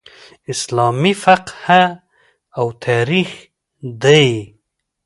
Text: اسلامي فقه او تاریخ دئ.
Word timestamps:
اسلامي 0.53 1.13
فقه 1.23 1.79
او 2.59 2.67
تاریخ 2.85 3.29
دئ. 4.01 4.27